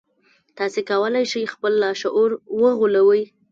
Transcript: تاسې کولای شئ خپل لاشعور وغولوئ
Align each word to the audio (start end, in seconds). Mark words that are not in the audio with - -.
تاسې 0.57 0.79
کولای 0.91 1.25
شئ 1.31 1.43
خپل 1.53 1.71
لاشعور 1.83 2.31
وغولوئ 2.61 3.23